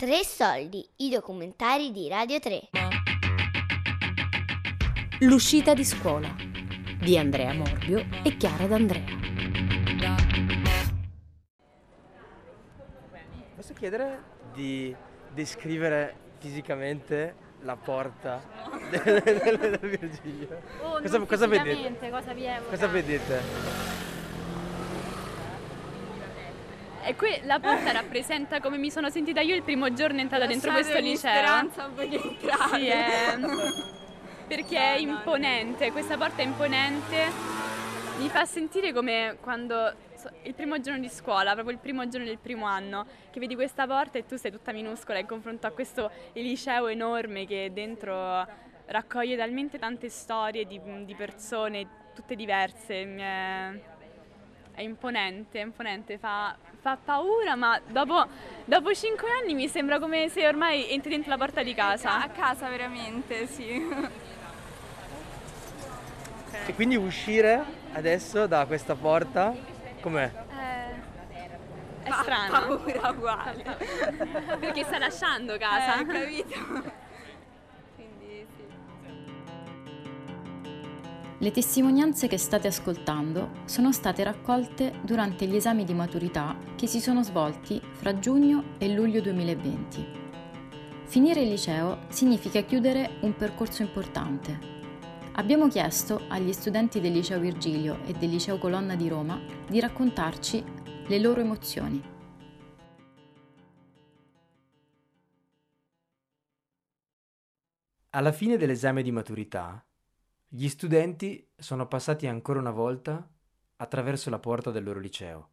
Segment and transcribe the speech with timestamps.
[0.00, 2.70] Tre soldi, i documentari di Radio 3.
[5.18, 6.34] L'uscita di scuola
[6.98, 9.04] di Andrea Morbio e Chiara D'Andrea.
[13.56, 14.22] Posso chiedere
[14.54, 14.96] di
[15.34, 18.42] descrivere fisicamente la porta
[18.88, 20.62] del, del, del Virgilio?
[20.80, 22.08] Oh, cosa, cosa vedete?
[22.70, 24.09] Cosa vedete?
[27.10, 30.70] E qui la porta rappresenta come mi sono sentita io il primo giorno entrata dentro
[30.70, 31.16] questo liceo.
[31.18, 32.78] speranza voi che entrate.
[32.78, 33.36] Sì, è...
[34.46, 37.26] perché è imponente, questa porta è imponente,
[38.18, 39.92] mi fa sentire come quando
[40.44, 43.88] il primo giorno di scuola, proprio il primo giorno del primo anno, che vedi questa
[43.88, 48.46] porta e tu sei tutta minuscola in confronto a questo liceo enorme che dentro
[48.86, 53.98] raccoglie talmente tante storie di, di persone, tutte diverse.
[54.80, 58.26] È- È imponente, è imponente, fa, fa paura, ma dopo,
[58.64, 62.22] dopo cinque anni mi sembra come se ormai entri dentro la porta di casa.
[62.22, 63.86] A casa veramente, sì.
[66.66, 69.52] E quindi uscire adesso da questa porta,
[70.00, 70.30] com'è?
[72.02, 72.78] È Ma strano.
[72.78, 73.62] paura uguale.
[74.58, 76.00] Perché sta lasciando casa.
[76.00, 77.08] Eh, capito?
[81.42, 87.00] Le testimonianze che state ascoltando sono state raccolte durante gli esami di maturità che si
[87.00, 90.06] sono svolti fra giugno e luglio 2020.
[91.04, 94.58] Finire il liceo significa chiudere un percorso importante.
[95.32, 100.62] Abbiamo chiesto agli studenti del liceo Virgilio e del liceo Colonna di Roma di raccontarci
[101.06, 102.02] le loro emozioni.
[108.10, 109.82] Alla fine dell'esame di maturità,
[110.52, 113.24] gli studenti sono passati ancora una volta
[113.76, 115.50] attraverso la porta del loro liceo,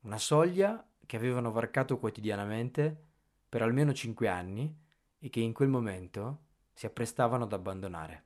[0.00, 3.04] una soglia che avevano varcato quotidianamente
[3.48, 4.78] per almeno cinque anni
[5.18, 8.24] e che in quel momento si apprestavano ad abbandonare.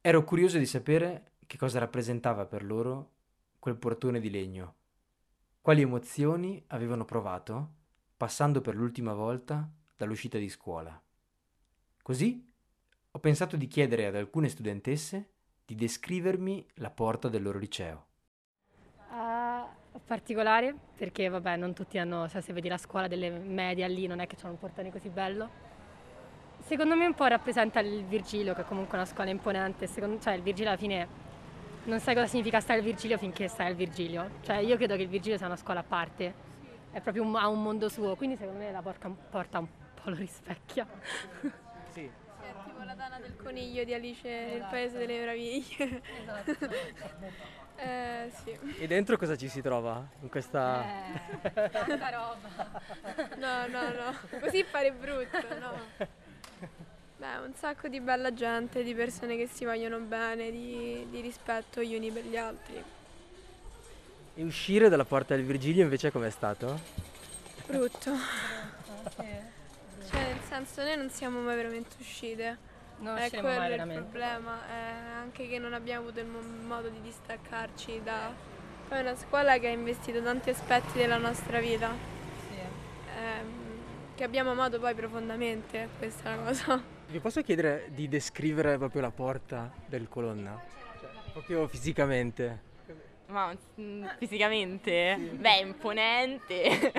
[0.00, 3.16] Ero curioso di sapere che cosa rappresentava per loro
[3.58, 4.76] quel portone di legno,
[5.60, 7.74] quali emozioni avevano provato
[8.16, 10.98] passando per l'ultima volta dall'uscita di scuola.
[12.00, 12.47] Così
[13.10, 15.30] ho pensato di chiedere ad alcune studentesse
[15.64, 18.06] di descrivermi la porta del loro liceo.
[19.10, 19.68] Ah,
[20.04, 24.20] particolare perché vabbè non tutti hanno, cioè, se vedi la scuola delle medie lì non
[24.20, 25.66] è che c'hanno un portone così bello.
[26.60, 30.34] Secondo me un po' rappresenta il Virgilio che è comunque una scuola imponente, secondo, cioè
[30.34, 31.08] il Virgilio alla fine
[31.84, 35.02] non sai cosa significa stare al Virgilio finché stai al Virgilio, cioè io credo che
[35.02, 36.34] il Virgilio sia una scuola a parte,
[36.90, 40.10] è proprio un, ha un mondo suo, quindi secondo me la porta, porta un po'
[40.10, 40.86] lo rispecchia.
[41.90, 42.10] Sì.
[43.08, 46.02] Dana del coniglio di Alice nel paese delle meraviglie.
[47.76, 48.58] eh, sì.
[48.78, 50.06] E dentro cosa ci si trova?
[50.20, 50.84] In questa...
[51.70, 52.82] tanta roba.
[53.36, 54.38] No, no, no.
[54.40, 56.06] Così pare brutto, no.
[57.16, 61.82] Beh, un sacco di bella gente, di persone che si vogliono bene, di, di rispetto
[61.82, 62.84] gli uni per gli altri.
[64.34, 66.78] E uscire dalla porta del Virgilio invece com'è stato?
[67.66, 68.12] Brutto.
[69.16, 69.42] Cioè,
[70.10, 72.76] nel senso, noi non siamo mai veramente uscite.
[73.00, 74.02] Non è quello mai il veramente.
[74.02, 78.32] problema, è anche che non abbiamo avuto il mo- modo di distaccarci da...
[78.88, 81.90] Poi è una scuola che ha investito tanti aspetti della nostra vita,
[83.16, 83.46] ehm,
[84.14, 86.82] che abbiamo amato poi profondamente, questa è la cosa.
[87.08, 90.60] Vi posso chiedere di descrivere proprio la porta del colonna?
[91.00, 92.66] Cioè, proprio fisicamente.
[93.26, 95.16] Ma mm, fisicamente?
[95.34, 96.92] Beh, imponente,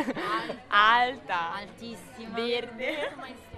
[0.70, 2.36] alta, altissima.
[2.36, 3.12] verde.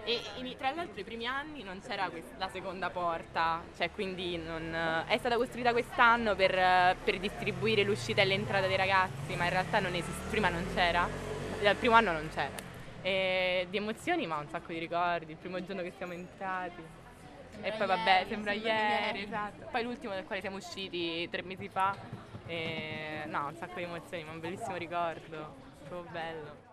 [0.04, 4.36] E in- tra l'altro i primi anni non c'era quest- la seconda porta, cioè quindi
[4.38, 4.74] non,
[5.08, 9.52] è stata costruita quest'anno per, eh, per distribuire l'uscita e l'entrata dei ragazzi, ma in
[9.52, 11.08] realtà non esiste, prima non c'era,
[11.62, 12.70] dal primo anno non c'era.
[13.04, 16.82] E di emozioni ma un sacco di ricordi, il primo giorno che siamo entrati.
[17.62, 19.68] e poi vabbè, sembra ieri, esatto.
[19.72, 21.96] Poi l'ultimo dal quale siamo usciti tre mesi fa.
[22.48, 25.56] E, no, un sacco di emozioni, ma un bellissimo ricordo,
[25.88, 26.70] proprio bello.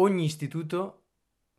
[0.00, 1.01] Ogni istituto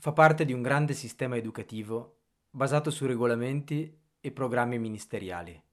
[0.03, 2.17] fa parte di un grande sistema educativo
[2.49, 5.63] basato su regolamenti e programmi ministeriali.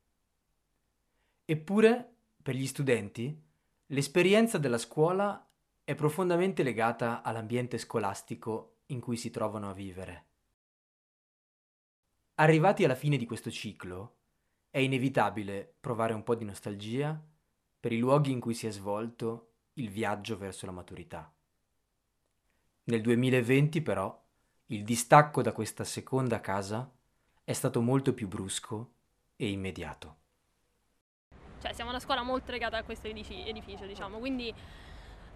[1.45, 3.37] Eppure, per gli studenti,
[3.87, 5.51] l'esperienza della scuola
[5.83, 10.27] è profondamente legata all'ambiente scolastico in cui si trovano a vivere.
[12.37, 14.19] Arrivati alla fine di questo ciclo,
[14.71, 17.21] è inevitabile provare un po' di nostalgia
[17.81, 21.35] per i luoghi in cui si è svolto il viaggio verso la maturità.
[22.85, 24.23] Nel 2020 però
[24.67, 26.91] il distacco da questa seconda casa
[27.43, 28.93] è stato molto più brusco
[29.37, 30.17] e immediato.
[31.61, 34.55] Cioè, siamo una scuola molto legata a questo edificio, diciamo, quindi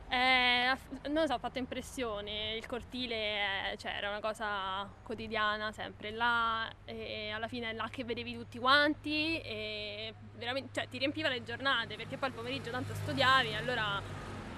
[0.09, 5.73] Eh, non lo so, ha fatto impressione, il cortile eh, cioè, era una cosa quotidiana,
[5.73, 10.99] sempre là, e alla fine è là che vedevi tutti quanti e veramente, cioè, ti
[10.99, 14.01] riempiva le giornate perché poi il pomeriggio tanto studiavi, allora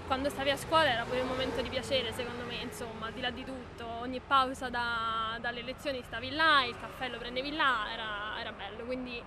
[0.06, 3.20] quando stavi a scuola era pure un momento di piacere secondo me, insomma, al di
[3.20, 7.86] là di tutto, ogni pausa da, dalle lezioni stavi là, il caffè lo prendevi là,
[7.92, 9.22] era, era bello, quindi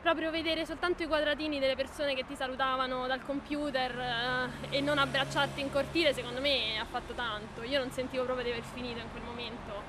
[0.00, 4.98] proprio vedere soltanto i quadratini delle persone che ti salutavano dal computer eh, e non
[4.98, 7.62] abbracciarti in cortile secondo me ha fatto tanto.
[7.62, 9.82] Io non sentivo proprio di aver finito in quel momento,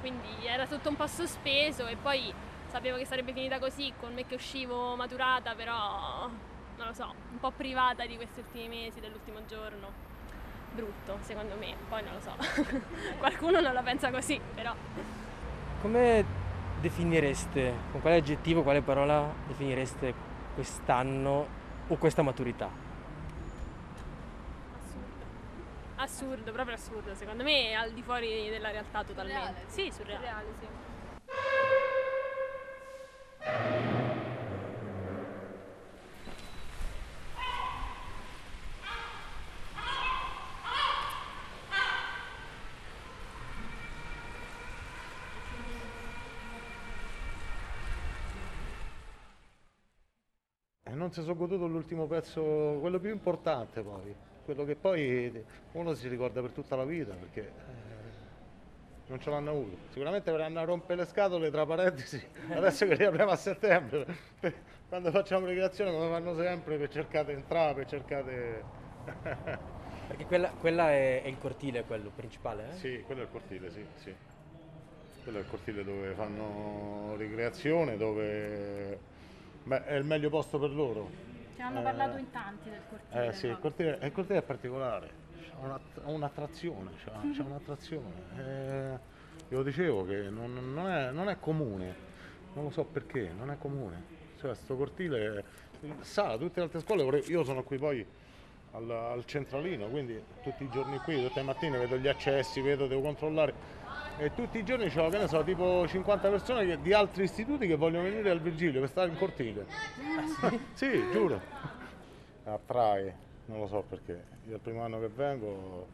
[0.00, 2.32] quindi era tutto un po' sospeso e poi
[2.68, 6.30] sapevo che sarebbe finita così con me che uscivo maturata, però
[6.76, 10.04] non lo so, un po' privata di questi ultimi mesi, dell'ultimo giorno.
[10.72, 12.34] Brutto, secondo me, poi non lo so.
[13.18, 14.74] Qualcuno non la pensa così, però.
[15.80, 16.24] Come
[16.80, 20.14] definireste, con quale aggettivo, quale parola definireste
[20.54, 21.46] quest'anno
[21.86, 22.68] o questa maturità?
[24.76, 25.24] Assurdo.
[25.96, 27.14] Assurdo, proprio assurdo.
[27.14, 29.64] Secondo me è al di fuori della realtà totalmente.
[29.66, 29.66] Surreale.
[29.68, 30.24] Sì, surreale.
[30.24, 30.66] Reale, sì.
[50.88, 55.94] E non si sono goduto l'ultimo pezzo, quello più importante poi, quello che poi uno
[55.94, 59.76] si ricorda per tutta la vita perché eh, non ce l'hanno avuto.
[59.90, 62.24] Sicuramente verranno a rompere le scatole tra parentesi,
[62.54, 64.06] adesso che riapriamo a settembre,
[64.88, 68.64] quando facciamo ricreazione come fanno sempre per cercare di entrare, per cercare...
[70.06, 72.76] Perché quella, quella è, è il cortile, quello principale, eh?
[72.76, 74.14] Sì, quello è il cortile, sì, sì.
[75.24, 79.15] Quello è il cortile dove fanno ricreazione, dove
[79.66, 81.10] beh, è il meglio posto per loro.
[81.54, 83.26] Ci hanno Eh, parlato in tanti del cortile.
[83.28, 85.10] Eh sì, il cortile, il cortile è particolare,
[85.60, 85.74] una-
[86.04, 88.12] ha un'attrazione, c'ha, c'ha un'attrazione.
[88.36, 88.98] Eh,
[89.48, 91.94] io dicevo che non, non è, non è comune,
[92.54, 94.14] non lo so perché, non è comune.
[94.38, 95.44] Cioè, sto cortile
[96.00, 98.06] sa, tutte le altre scuole, io sono qui poi
[98.76, 102.86] al, al centralino, quindi tutti i giorni qui, tutte le mattine vedo gli accessi, vedo,
[102.86, 103.74] devo controllare.
[104.18, 107.66] E tutti i giorni c'ho, che ne so, tipo 50 persone che- di altri istituti
[107.66, 109.66] che vogliono venire al Virgilio per stare in cortile.
[110.72, 111.40] sì, giuro.
[112.44, 113.14] Attrae,
[113.46, 114.24] non lo so perché.
[114.48, 115.86] Io il primo anno che vengo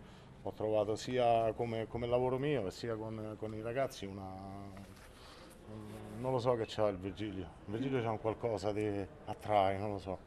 [0.43, 4.25] ho trovato sia come, come lavoro mio sia con, con i ragazzi una...
[4.25, 7.49] un- non lo so che c'ha il Virgilio.
[7.67, 10.19] Il Virgilio c'ha un qualcosa di attrae, non lo so.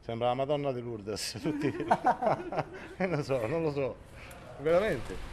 [0.00, 1.70] Sembra la Madonna di Lourdes, tutti.
[2.96, 3.96] non lo so, non lo so.
[4.58, 5.28] Veramente.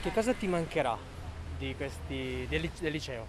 [0.00, 1.15] Che cosa ti mancherà
[1.58, 3.26] di questi, del, del liceo?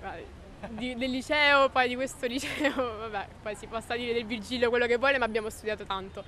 [0.00, 2.74] Guarda, di- del liceo, poi di questo liceo,
[3.10, 6.24] vabbè, poi si possa dire del Virgilio quello che vuole, ma abbiamo studiato tanto.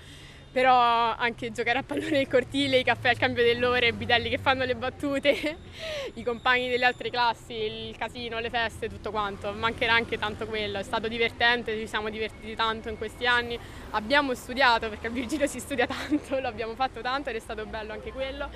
[0.50, 4.38] Però anche giocare a pallone nel cortile, i caffè al cambio dell'ore, i bidelli che
[4.38, 5.58] fanno le battute,
[6.14, 9.50] i compagni delle altre classi, il casino, le feste, tutto quanto.
[9.52, 10.78] Mancherà anche tanto quello.
[10.78, 13.58] È stato divertente, ci siamo divertiti tanto in questi anni.
[13.90, 17.92] Abbiamo studiato, perché al Virgilio si studia tanto, l'abbiamo fatto tanto ed è stato bello
[17.92, 18.48] anche quello,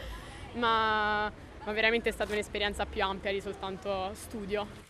[0.52, 1.32] ma,
[1.68, 4.87] ma veramente è stata un'esperienza più ampia di soltanto studio.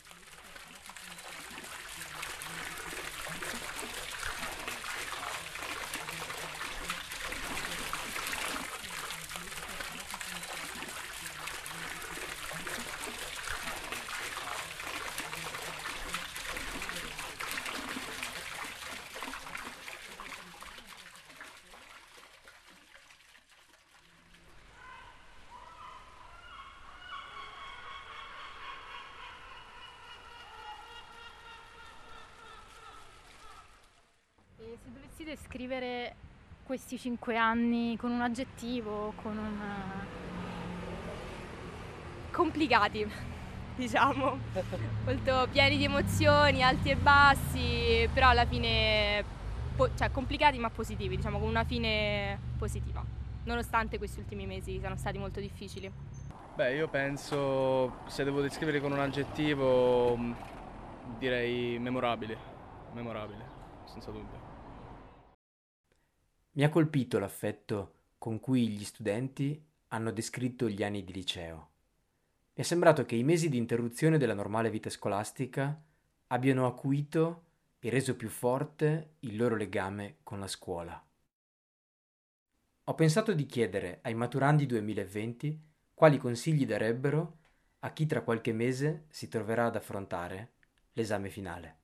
[34.82, 36.14] Se dovessi descrivere
[36.62, 39.61] questi cinque anni con un aggettivo, con un...
[42.30, 43.06] complicati,
[43.75, 44.38] diciamo,
[45.04, 49.25] molto pieni di emozioni, alti e bassi, però alla fine,
[49.76, 53.02] po- cioè complicati ma positivi, diciamo, con una fine positiva,
[53.44, 55.90] nonostante questi ultimi mesi siano stati molto difficili.
[56.54, 60.18] Beh, io penso, se devo descrivere con un aggettivo,
[61.18, 62.37] direi memorabile,
[62.92, 63.44] memorabile,
[63.85, 64.47] senza dubbio.
[66.58, 71.68] Mi ha colpito l'affetto con cui gli studenti hanno descritto gli anni di liceo.
[72.54, 75.80] Mi è sembrato che i mesi di interruzione della normale vita scolastica
[76.26, 77.44] abbiano acuito
[77.78, 81.00] e reso più forte il loro legame con la scuola.
[82.82, 85.62] Ho pensato di chiedere ai maturandi 2020
[85.94, 87.36] quali consigli darebbero
[87.78, 90.54] a chi tra qualche mese si troverà ad affrontare
[90.94, 91.76] l'esame finale.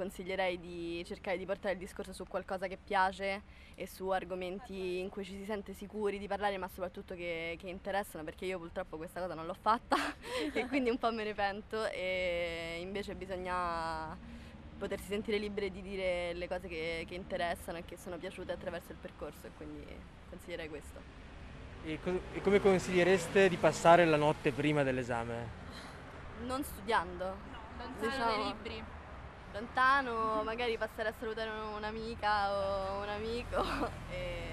[0.00, 3.42] Consiglierei di cercare di portare il discorso su qualcosa che piace
[3.74, 7.68] e su argomenti in cui ci si sente sicuri di parlare, ma soprattutto che, che
[7.68, 9.96] interessano, perché io purtroppo questa cosa non l'ho fatta
[10.54, 14.16] e quindi un po' me ne pento e invece bisogna
[14.78, 18.92] potersi sentire liberi di dire le cose che, che interessano e che sono piaciute attraverso
[18.92, 19.84] il percorso e quindi
[20.30, 20.98] consiglierei questo.
[21.84, 25.58] E, co- e come consigliereste di passare la notte prima dell'esame?
[26.46, 27.36] Non studiando.
[27.76, 28.98] Lontano dai libri.
[29.52, 33.64] Lontano, magari passare a salutare un'amica o un amico
[34.10, 34.48] e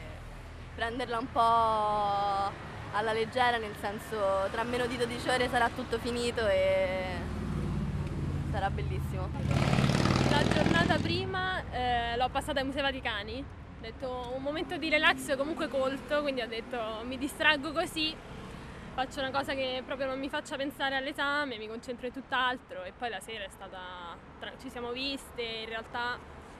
[0.75, 6.47] prenderla un po' alla leggera, nel senso tra meno di 12 ore sarà tutto finito
[6.47, 7.19] e
[8.51, 9.29] sarà bellissimo.
[10.31, 15.37] La giornata prima eh, l'ho passata ai Musei Vaticani, ho detto un momento di relax
[15.37, 18.15] comunque colto, quindi ho detto mi distraggo così,
[18.97, 22.93] faccio una cosa che proprio non mi faccia pensare all'esame, mi concentro in tutt'altro e
[22.97, 24.17] poi la sera è stata,
[24.59, 26.17] ci siamo viste, in realtà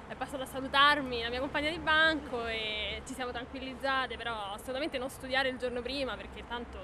[0.07, 4.99] è passata a salutarmi la mia compagna di banco e ci siamo tranquillizzate, però assolutamente
[4.99, 6.77] non studiare il giorno prima perché tanto...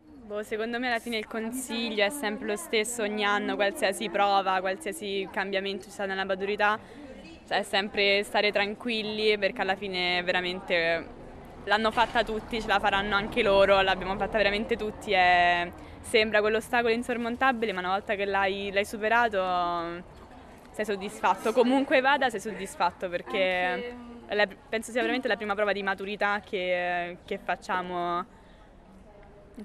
[0.00, 4.60] Boh, secondo me alla fine il consiglio è sempre lo stesso ogni anno, qualsiasi prova,
[4.60, 6.80] qualsiasi cambiamento ci sta nella maturità,
[7.46, 11.22] cioè sempre stare tranquilli perché alla fine veramente
[11.64, 16.92] l'hanno fatta tutti, ce la faranno anche loro, l'abbiamo fatta veramente tutti e sembra quell'ostacolo
[16.92, 20.02] insormontabile ma una volta che l'hai, l'hai superato
[20.70, 23.96] sei soddisfatto, comunque vada sei soddisfatto perché
[24.28, 28.24] la, penso sia veramente la prima prova di maturità che, che facciamo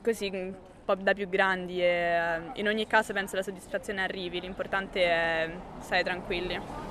[0.04, 0.54] così un
[0.86, 6.04] po' da più grandi e in ogni caso penso la soddisfazione arrivi, l'importante è stare
[6.04, 6.89] tranquilli.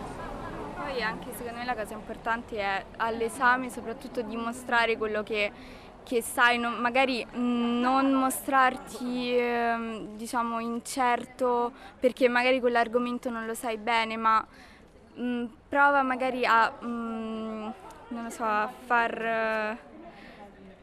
[0.89, 5.53] Poi anche secondo me la cosa importante è all'esame soprattutto dimostrare quello che,
[6.03, 13.77] che sai, non, magari non mostrarti eh, diciamo incerto perché magari quell'argomento non lo sai
[13.77, 14.43] bene, ma
[15.13, 17.75] mh, prova magari a, mh,
[18.09, 19.77] lo so, a far...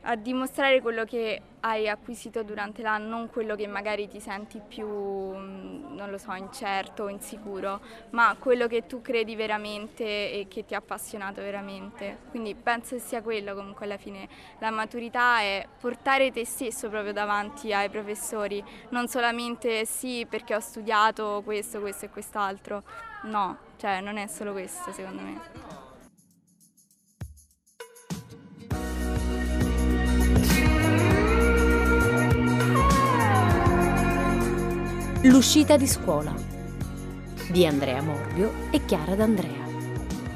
[0.04, 4.86] a dimostrare quello che hai acquisito durante l'anno, non quello che magari ti senti più,
[4.86, 7.82] non lo so, incerto o insicuro,
[8.12, 12.20] ma quello che tu credi veramente e che ti ha appassionato veramente.
[12.30, 14.28] Quindi penso che sia quello comunque alla fine.
[14.60, 20.60] La maturità è portare te stesso proprio davanti ai professori, non solamente sì perché ho
[20.60, 22.84] studiato questo, questo e quest'altro.
[23.24, 25.85] No, cioè non è solo questo secondo me.
[35.26, 36.32] L'uscita di scuola
[37.50, 39.64] di Andrea Morbio e Chiara D'Andrea.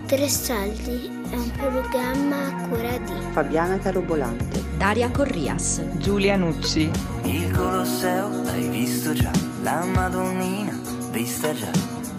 [0.08, 6.90] Tre Saldi è un programma a cura di Fabiana Carobolante, Daria Corrias, Giulia Nucci.
[7.24, 9.32] Il Colosseo l'hai visto già,
[9.62, 10.76] la Madonnina
[11.12, 11.72] vista già,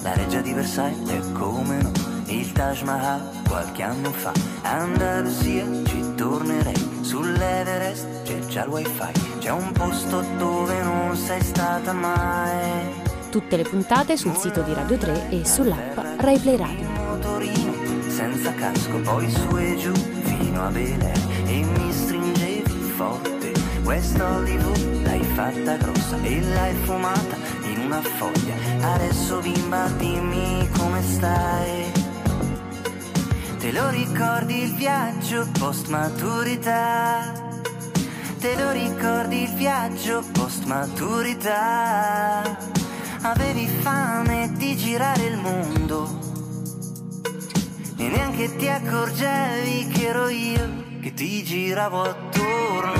[0.02, 1.99] la reggia di Versailles e come no,
[2.60, 9.72] Taj Mahal qualche anno fa, Andalusia ci tornerei, sull'Everest c'è già il wifi, c'è un
[9.72, 13.00] posto dove non sei stata mai.
[13.30, 16.86] Tutte le puntate sul sito di Radio 3 e sull'app Rai Play Radio.
[16.90, 17.72] Motorino
[18.08, 21.14] senza casco, poi su e giù fino a Bele
[21.46, 23.52] e mi stringevi forte.
[23.82, 28.54] Questa Hollywood l'hai fatta grossa e l'hai fumata in una foglia.
[28.92, 32.00] Adesso bimba dimmi come stai.
[33.60, 37.30] Te lo ricordi il viaggio post maturità?
[38.38, 42.56] Te lo ricordi il viaggio post maturità?
[43.20, 46.08] Avevi fame di girare il mondo
[47.98, 50.68] e neanche ti accorgevi che ero io
[51.02, 52.99] che ti giravo attorno.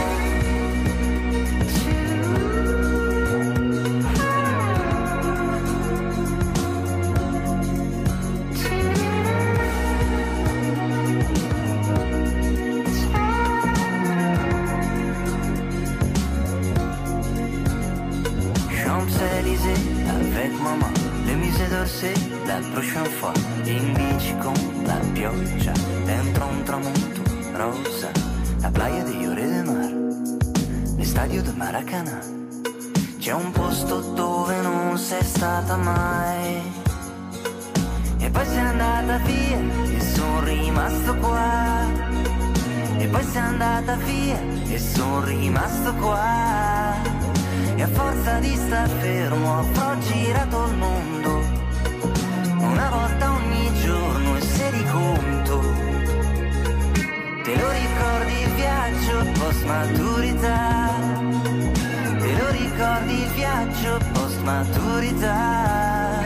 [33.21, 36.62] C'è un posto dove non sei stata mai.
[38.17, 39.59] E poi sei andata via
[39.95, 41.85] e sono rimasto qua.
[42.97, 46.95] E poi sei andata via e sono rimasto qua.
[47.77, 51.43] E a forza di star fermo avrò girato il mondo
[52.57, 55.61] una volta ogni giorno e se di conto.
[57.45, 61.10] Te lo ricordi il viaggio post maturità?
[63.61, 66.23] Viaggio post maturità?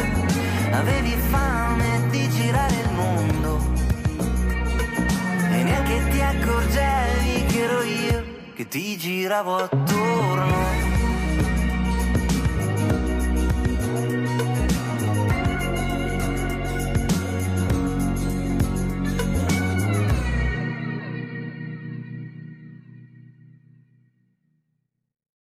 [0.70, 3.72] Avevi fame di girare il mondo
[5.50, 8.24] e neanche ti accorgevi che ero io
[8.54, 10.83] che ti giravo attorno.